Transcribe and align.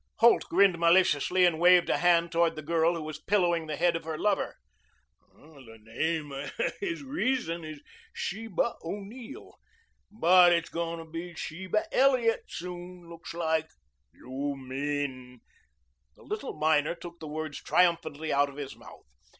Holt 0.15 0.45
grinned 0.45 0.79
maliciously 0.79 1.45
and 1.45 1.59
waved 1.59 1.87
a 1.87 1.99
hand 1.99 2.31
toward 2.31 2.55
the 2.55 2.63
girl 2.63 2.95
who 2.95 3.03
was 3.03 3.19
pillowing 3.21 3.67
the 3.67 3.75
head 3.75 3.95
of 3.95 4.03
her 4.03 4.17
lover. 4.17 4.57
"The 5.35 5.77
name 5.79 6.31
of 6.31 6.51
his 6.79 7.03
reason 7.03 7.63
is 7.63 7.81
Sheba 8.11 8.77
O'Neill, 8.83 9.59
but 10.09 10.53
it's 10.53 10.69
goin' 10.69 10.97
to 10.97 11.05
be 11.05 11.35
Sheba 11.35 11.85
Elliot 11.91 12.45
soon, 12.47 13.09
looks 13.09 13.35
like." 13.35 13.69
"You 14.11 14.55
mean" 14.57 15.41
The 16.17 16.23
little 16.23 16.53
miner 16.55 16.95
took 16.95 17.19
the 17.19 17.27
words 17.27 17.61
triumphantly 17.61 18.33
out 18.33 18.49
of 18.49 18.55
his 18.57 18.75
mouth. 18.75 19.05